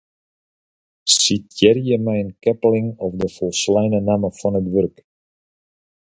Sitearje 1.15 1.97
mei 2.05 2.17
in 2.23 2.29
keppeling 2.43 2.89
of 3.05 3.11
de 3.21 3.27
folsleine 3.35 3.99
namme 4.07 4.29
fan 4.39 4.57
it 4.59 4.67
wurk. 4.73 4.95